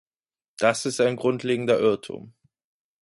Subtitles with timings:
[0.57, 2.33] Das ist ein grundlegender Irrtum.